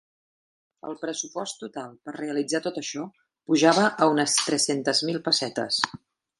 El 0.87 0.95
pressupost 1.01 1.59
total 1.65 1.91
per 2.07 2.15
realitzar 2.17 2.63
tot 2.69 2.81
això 2.83 3.05
pujava 3.51 3.87
a 4.07 4.11
unes 4.17 4.41
tres-centes 4.51 5.07
mil 5.11 5.25
pessetes. 5.31 5.83